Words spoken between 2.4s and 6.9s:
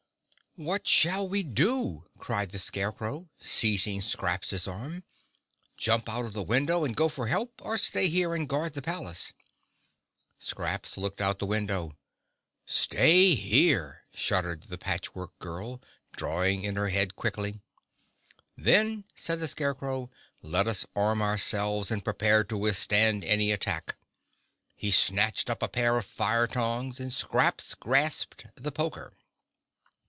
the Scarecrow, seizing Scraps' arm. "Jump out of the window